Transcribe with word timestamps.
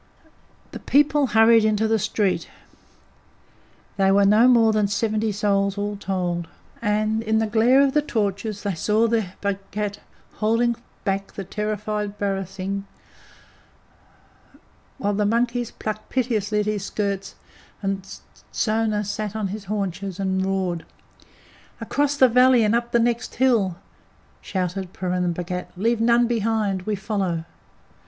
The 0.71 0.79
people 0.79 1.27
hurried 1.27 1.63
into 1.63 1.87
the 1.87 1.99
street 1.99 2.49
they 3.97 4.11
were 4.11 4.25
no 4.25 4.47
more 4.47 4.73
than 4.73 4.87
seventy 4.87 5.31
souls 5.31 5.77
all 5.77 5.95
told 5.95 6.47
and 6.81 7.21
in 7.21 7.37
the 7.37 7.45
glare 7.45 7.81
of 7.81 7.93
the 7.93 8.01
torches 8.01 8.63
they 8.63 8.73
saw 8.73 9.07
their 9.07 9.35
Bhagat 9.41 9.99
holding 10.37 10.75
back 11.03 11.33
the 11.33 11.43
terrified 11.43 12.17
barasingh, 12.17 12.83
while 14.97 15.13
the 15.13 15.23
monkeys 15.23 15.69
plucked 15.69 16.09
piteously 16.09 16.61
at 16.61 16.65
his 16.65 16.83
skirts, 16.83 17.35
and 17.83 18.09
Sona 18.51 19.03
sat 19.03 19.35
on 19.35 19.49
his 19.49 19.65
haunches 19.65 20.19
and 20.19 20.43
roared. 20.43 20.83
"Across 21.79 22.17
the 22.17 22.27
valley 22.27 22.63
and 22.63 22.73
up 22.73 22.91
the 22.91 22.97
next 22.97 23.35
hill!" 23.35 23.75
shouted 24.41 24.93
Purun 24.93 25.31
Bhagat. 25.31 25.67
"Leave 25.77 26.01
none 26.01 26.25
behind! 26.25 26.87
We 26.87 26.95
follow!" 26.95 27.45